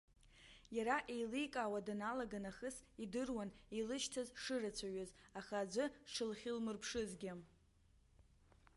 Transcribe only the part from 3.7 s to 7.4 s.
илышьҭаз шырацәаҩыз, аха аӡәы дшылхьылмырԥшызгьы.